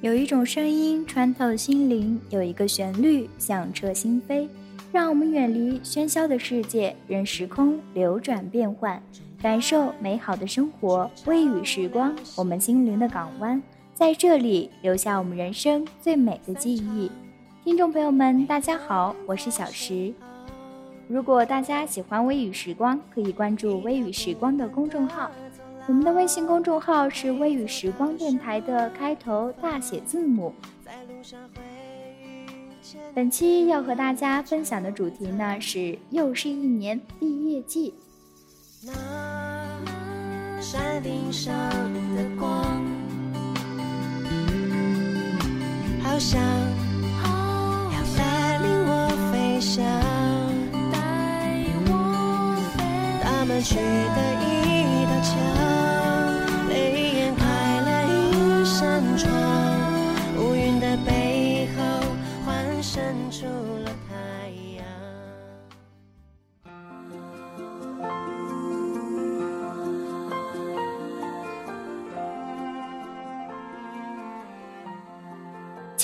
[0.00, 4.46] 有一种声音穿透心灵，有一个旋律响彻心扉，
[4.92, 9.02] 让我们远离喧嚣的世界，任时空流转变换，
[9.42, 11.10] 感受美好的生活。
[11.26, 13.60] 微雨时光，我们心灵的港湾，
[13.92, 17.10] 在这里留下我们人生最美的记忆。
[17.64, 20.14] 听众朋友们，大家好，我是小石。
[21.08, 25.28] 如果大家喜欢微雨时光，可以关注微雨时光的公众号。
[25.88, 30.54] 我们的微信公众号是“微雨时光电台”的开头大写字母。
[33.14, 37.94] 本期要和大家分享的主题呢是又是一年毕业季。
[38.84, 38.92] 那
[40.60, 41.54] 山顶上
[42.14, 42.84] 的光，
[46.02, 46.38] 好像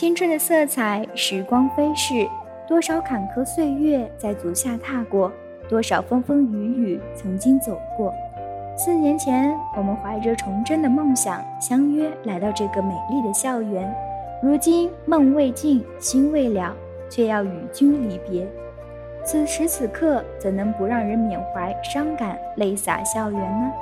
[0.04, 2.28] 青春的色彩，时光飞逝，
[2.68, 5.32] 多少坎坷岁月在足下踏过，
[5.66, 8.12] 多少风风雨雨曾经走过。
[8.76, 13.90] 四年前，我们怀着崇真的梦想相约来到这个美丽的校园，
[14.42, 16.76] 如今梦未尽，心未了，
[17.08, 18.46] 却要与君离别。
[19.24, 23.72] 此时此刻，怎能不让人缅怀伤感，泪洒校园呢？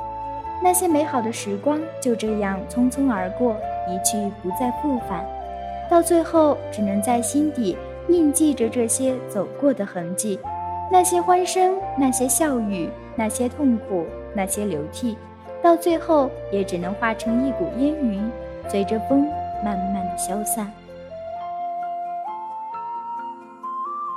[0.63, 3.57] 那些美好的时光就这样匆匆而过，
[3.89, 5.27] 一去不再复返。
[5.93, 7.77] 到最后，只能在心底
[8.09, 10.41] 印记着这些走过的痕迹，
[10.91, 15.19] 那些欢声，那些笑语，那些痛苦，那些流涕，
[15.63, 18.33] 到最后也只能化成一股烟云，
[18.69, 19.29] 随着风
[19.63, 20.73] 慢慢的消散。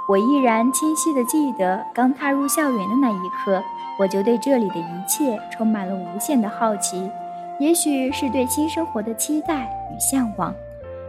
[0.07, 3.61] 我依然清晰的记得，刚踏入校园的那一刻，
[3.99, 7.11] 我就对这里的一切充满了无限的好奇，
[7.59, 10.55] 也许是对新生活的期待与向往。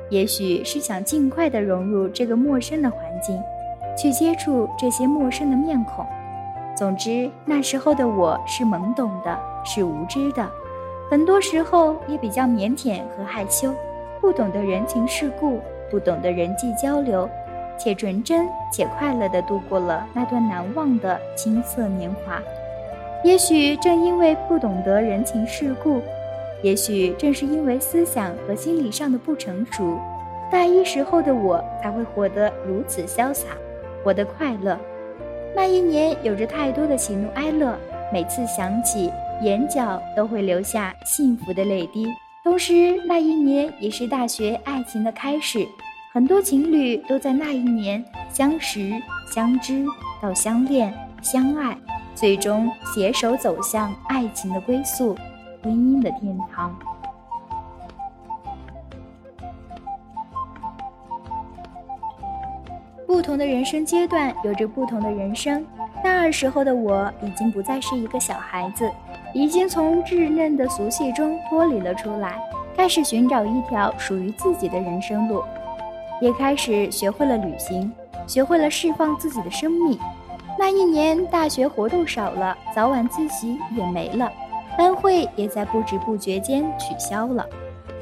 [0.09, 3.43] 也许是想尽快地融入这个陌生的环境，
[3.97, 6.07] 去接触这些陌生的面孔。
[6.77, 10.49] 总之，那时候的我是懵懂的，是无知的，
[11.11, 13.75] 很多时候也比较腼腆和害羞，
[14.21, 17.29] 不懂得人情世故，不懂得人际交流，
[17.79, 22.41] 且纯真且快乐地度过了那段难忘的青涩年华。
[23.25, 26.01] 也许正因为不懂得人情世故。
[26.67, 30.01] 也许正是因为思想和心理上的不成熟，
[30.51, 33.47] 大一时候的我才会活得如此潇洒，
[34.03, 34.77] 活得快乐。
[35.55, 37.79] 那一年有着太多的喜怒哀乐，
[38.13, 39.13] 每次想起，
[39.43, 42.09] 眼角都会留下幸福的泪滴。
[42.43, 45.65] 同时，那一年也是大学爱情的开始，
[46.13, 48.91] 很多情侣都在那一年相识、
[49.33, 49.85] 相知，
[50.21, 51.79] 到相恋、相爱，
[52.13, 55.17] 最终携手走向爱情的归宿。
[55.63, 56.77] 婚姻的天堂。
[63.07, 65.65] 不同的人生阶段有着不同的人生。
[66.05, 68.91] 大二时候的我已经不再是一个小孩子，
[69.33, 72.39] 已经从稚嫩的俗气中脱离了出来，
[72.77, 75.43] 开始寻找一条属于自己的人生路，
[76.21, 77.91] 也开始学会了旅行，
[78.27, 79.99] 学会了释放自己的生命。
[80.59, 84.31] 那一年，大学活动少了，早晚自习也没了。
[84.77, 87.47] 班会也在不知不觉间取消了，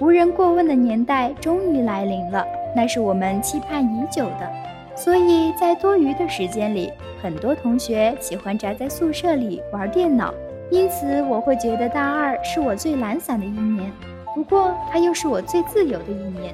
[0.00, 4.50] 无人过问的年代终于来临了，那是我们期盼已久的。
[4.96, 6.92] 所以在多余的时间里，
[7.22, 10.32] 很多同学喜欢宅在宿舍里玩电脑，
[10.70, 13.90] 因此我会觉得大二是我最懒散的一年。
[14.34, 16.52] 不过它又是我最自由的一年，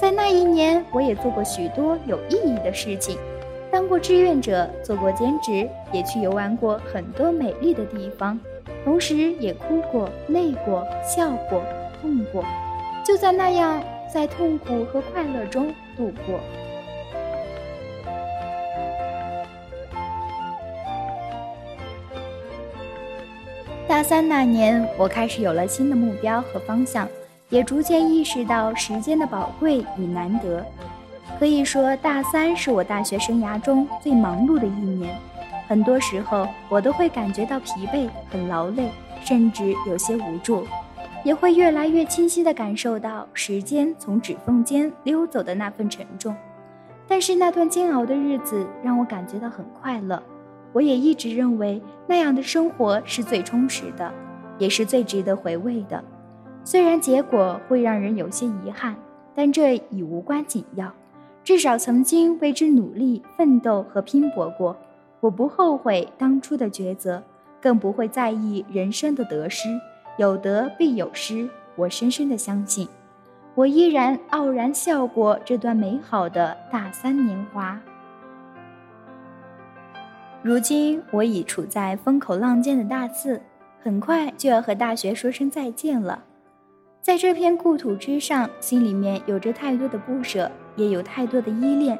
[0.00, 3.18] 在那一年，我也做过许多有意义的事情，
[3.70, 8.38] 当过志愿者，做过兼职，也去游玩过很多美丽的地方。
[8.86, 11.60] 同时也哭过、累过、笑过、
[12.00, 12.44] 痛过，
[13.04, 16.38] 就在那样在痛苦和快乐中度过。
[23.88, 27.08] 大三那年，我开始有了新的目标和方向，
[27.48, 30.64] 也逐渐意识到时间的宝贵与难得。
[31.40, 35.12] 可以说，大三是我大学生涯中最忙碌的一年。
[35.68, 38.88] 很多时候，我都会感觉到疲惫、很劳累，
[39.24, 40.64] 甚至有些无助，
[41.24, 46.34] 也会越来越清晰地感受到时间从指缝间溜走的那份沉重。
[47.08, 50.22] 但是那段煎熬的日子让我感觉到很快乐，
[50.72, 54.12] 我也一直认为那样的生活是最充实的，
[54.58, 56.02] 也是最值得回味的。
[56.64, 58.96] 虽然结果会让人有些遗憾，
[59.34, 60.92] 但这已无关紧要。
[61.44, 64.76] 至少曾经为之努力、奋斗和拼搏过。
[65.20, 67.22] 我不后悔当初的抉择，
[67.60, 69.68] 更不会在意人生的得失。
[70.18, 72.88] 有得必有失，我深深的相信。
[73.54, 77.80] 我依然傲然笑过这段美好的大三年华。
[80.42, 83.40] 如今我已处在风口浪尖的大四，
[83.82, 86.22] 很快就要和大学说声再见了。
[87.02, 91.98] 在这片故土之上，心里面有着太多的不舍，也有太多的依恋。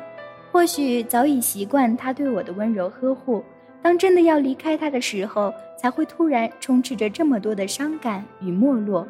[0.56, 3.44] 或许早已习惯他对我的温柔呵护，
[3.82, 9.06] 当真的要离开他的时候，才会突然充斥着这么多的伤感与没落。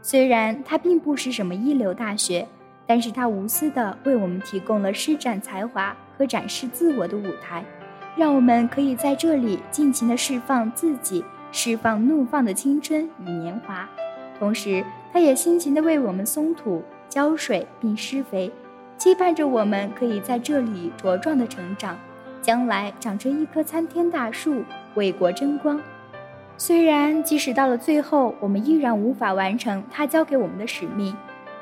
[0.00, 2.48] 虽然他并不是什么一流大学，
[2.86, 7.62] 但是他无私的为我们提供了施展才华和展示自我的舞台，
[8.16, 13.86] 让我们可以在这里尽情的释放自己，释放怒放的青春与年华。
[14.38, 14.82] 同时，
[15.12, 18.50] 他也辛勤的为我们松土、浇水并施肥。
[18.98, 21.96] 期盼着我们可以在这里茁壮的成长，
[22.42, 24.64] 将来长成一棵参天大树，
[24.96, 25.80] 为国争光。
[26.56, 31.14] 虽然即使到了最后，我们依然无法完成他交给我们的使命，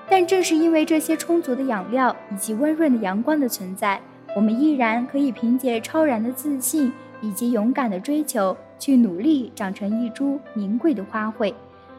[0.09, 4.01] 但正是因为这些充足的养料以及温润的阳光的存在，
[4.35, 6.91] 我们依然可以凭借超然的自信
[7.21, 11.53] 以及勇敢的追求，去努力长成一株名贵的花卉。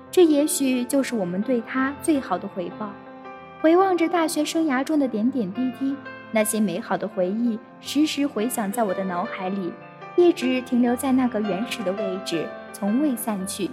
[0.09, 2.91] 这也许就是我们对他最好的回报。
[3.59, 5.95] 回望着大学生涯中的点点滴滴，
[6.31, 9.71] 那些美好的回忆时时回响在我的脑海里，
[10.15, 13.69] 一直停留在那个原始的位置，从未散去。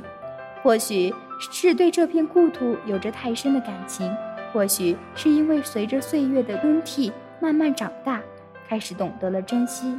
[0.62, 4.10] 或许是对这片故土有着太深的感情，
[4.52, 8.22] 或许是因为随着岁月的更替，慢慢长大，
[8.66, 9.94] 开始懂得了珍惜。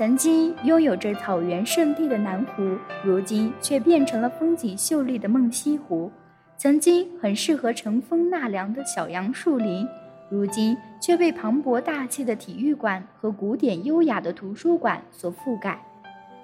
[0.00, 2.74] 曾经拥有着草原圣地的南湖，
[3.04, 6.10] 如今却变成了风景秀丽的梦溪湖；
[6.56, 9.86] 曾经很适合乘风纳凉的小杨树林，
[10.30, 15.74] 如今却被磅礴大气的体育馆和古典优雅的图书馆所覆盖；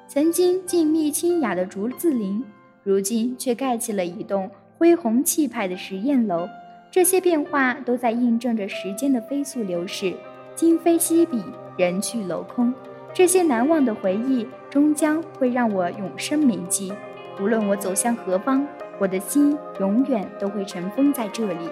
[0.07, 2.45] 曾经静谧清雅的竹子林，
[2.83, 6.47] 如今却盖起了一栋恢宏气派的实验楼。
[6.91, 10.13] 这些变化都在印证着时间的飞速流逝，
[10.55, 11.43] 今非昔比，
[11.79, 12.71] 人去楼空。
[13.17, 16.93] 这些难忘的回忆终将会让我永生铭记。
[17.41, 18.69] 无论我走向何方，
[18.99, 21.71] 我的心永远都会尘封在这里，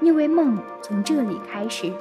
[0.00, 1.92] 因为梦从这里开始。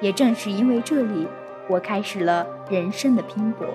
[0.00, 1.26] 也正是因为这里，
[1.66, 3.66] 我开始了人生的拼搏。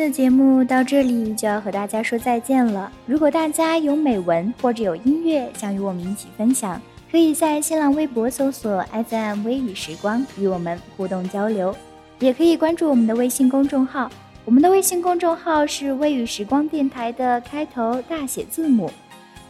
[0.00, 2.90] 的节目到这里就要和大家说再见了。
[3.04, 6.80] 如果大家有美文或者有音乐想与我们一起分享，
[7.10, 11.76] 可以在新浪微博搜索 “FM 微雨时光”与我们互动交流，
[12.18, 14.10] 也可以关注我们的微信公众号。
[14.46, 18.90] 我们的微信公众号是“微雨时光电台”的开头大写字母，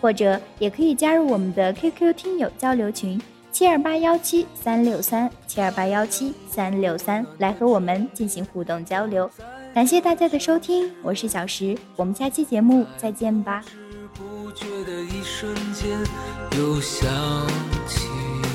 [0.01, 9.31] 或者也可以加入我们的 QQ 听友交流群七二八幺七三六三七二八幺七三六三，来和我们进行互动交流。
[9.73, 13.63] 感谢大家的收听，我是小石，我们下期节目再见吧。
[14.15, 15.97] 不觉的一瞬间，
[16.59, 17.09] 又想
[17.87, 18.09] 起
[18.43, 18.49] 你，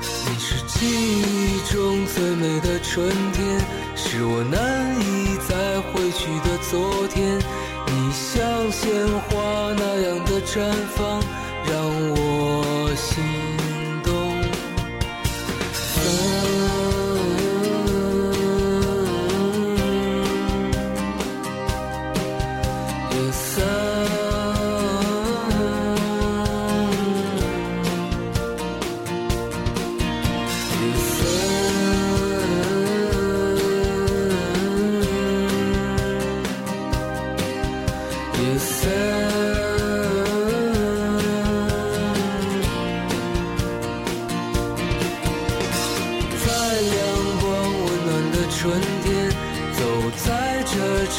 [0.00, 3.60] 你是记忆中最美的春天，
[3.94, 7.38] 是我难以再回去的昨天。
[7.86, 11.22] 你像鲜花那样的绽放，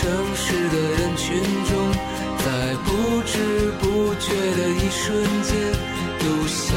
[0.04, 1.72] 城市的人群中，
[2.40, 2.46] 在
[2.84, 4.26] 不知不觉
[4.58, 5.56] 的一瞬间，
[6.20, 6.76] 又想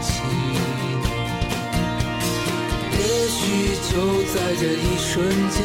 [0.00, 0.08] 起。
[2.94, 3.38] 也许
[3.92, 3.92] 就
[4.32, 5.60] 在这一瞬间，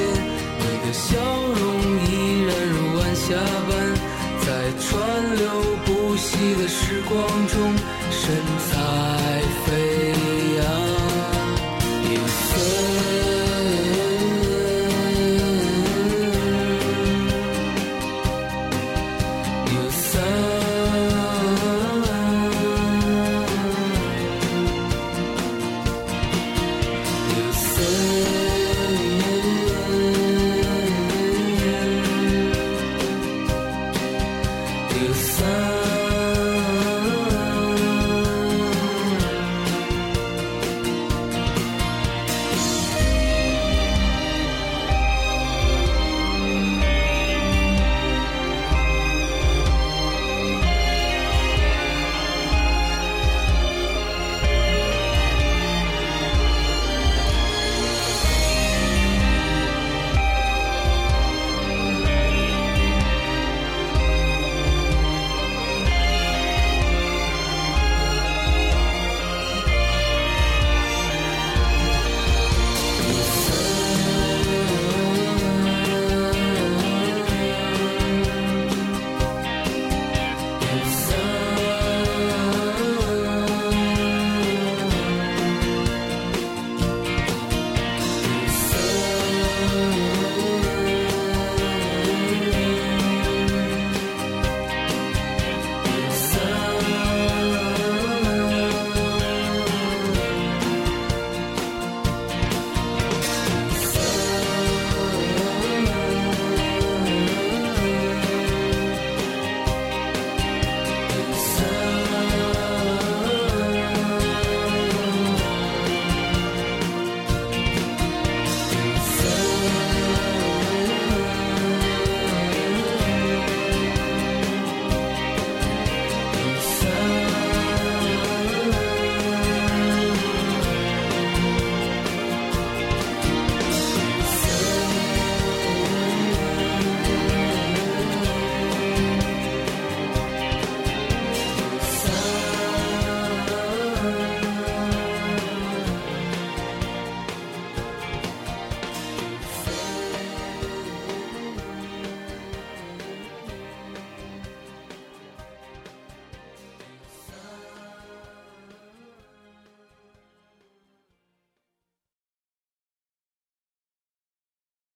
[0.59, 1.07] 你的笑
[1.55, 1.63] 容
[2.03, 2.11] 依
[2.43, 3.23] 然如晚霞
[3.69, 3.71] 般，
[4.45, 4.47] 在
[4.81, 4.91] 川
[5.37, 5.41] 流
[5.85, 7.73] 不息的时光中，
[8.11, 8.72] 深。